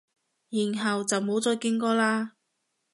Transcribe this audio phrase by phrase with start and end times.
[0.49, 2.31] 然後就冇再見過喇？